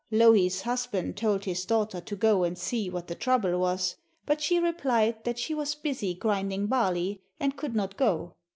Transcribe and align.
Louhi's 0.09 0.61
husband 0.63 1.15
told 1.15 1.45
his 1.45 1.63
daughter 1.63 2.01
to 2.01 2.15
go 2.15 2.43
and 2.43 2.57
see 2.57 2.89
what 2.89 3.05
the 3.05 3.13
trouble 3.13 3.59
was, 3.59 3.97
but 4.25 4.41
she 4.41 4.57
replied 4.57 5.23
that 5.25 5.37
she 5.37 5.53
was 5.53 5.75
busy 5.75 6.15
grinding 6.15 6.65
barley, 6.65 7.21
and 7.39 7.55
could 7.55 7.75
not 7.75 7.97
go. 7.97 8.33